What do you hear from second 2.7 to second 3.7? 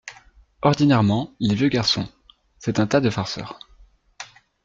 un tas de farceurs…